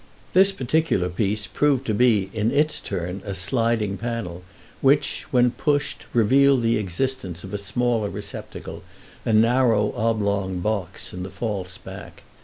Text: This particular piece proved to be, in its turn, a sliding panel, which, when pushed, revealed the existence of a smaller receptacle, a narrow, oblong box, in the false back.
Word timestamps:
This 0.33 0.51
particular 0.51 1.09
piece 1.09 1.45
proved 1.45 1.85
to 1.85 1.93
be, 1.93 2.31
in 2.33 2.49
its 2.49 2.79
turn, 2.79 3.21
a 3.23 3.35
sliding 3.35 3.99
panel, 3.99 4.41
which, 4.81 5.27
when 5.29 5.51
pushed, 5.51 6.07
revealed 6.11 6.63
the 6.63 6.77
existence 6.77 7.43
of 7.43 7.53
a 7.53 7.59
smaller 7.59 8.09
receptacle, 8.09 8.81
a 9.25 9.31
narrow, 9.33 9.91
oblong 9.95 10.59
box, 10.59 11.13
in 11.13 11.21
the 11.21 11.29
false 11.29 11.77
back. 11.77 12.23